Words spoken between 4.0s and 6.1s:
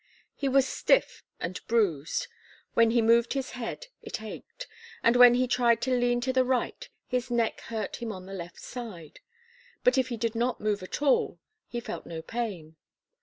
it ached, and when he tried to